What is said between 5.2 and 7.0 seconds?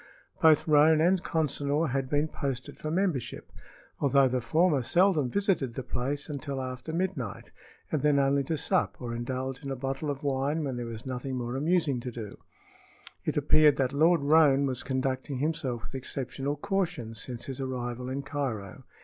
visited the place until after